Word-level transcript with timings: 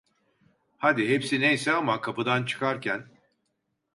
Hadi, 0.77 1.07
hepsi 1.09 1.39
neyse 1.41 1.71
ama, 1.71 2.01
kapıdan 2.01 2.45
çıkarken... 2.45 3.07